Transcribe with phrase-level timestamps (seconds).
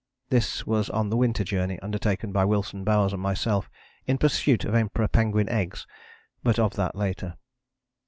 [0.31, 3.69] This was on the Winter Journey undertaken by Wilson, Bowers and myself
[4.07, 5.85] in pursuit of Emperor penguin eggs
[6.41, 7.37] but of that later.